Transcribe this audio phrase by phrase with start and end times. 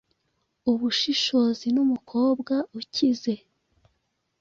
[0.71, 3.33] Ubushishozi numukobwa ukize,